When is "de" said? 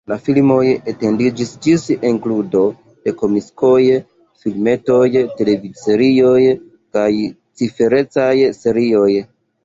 3.07-3.11